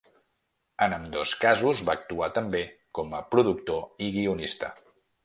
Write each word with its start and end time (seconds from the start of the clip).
En 0.85 0.93
ambdós 0.95 1.33
casos 1.43 1.83
va 1.89 1.95
actuar 2.01 2.29
també 2.37 2.63
com 3.01 3.13
a 3.19 3.21
productor 3.37 3.85
i 4.07 4.09
guionista. 4.17 4.73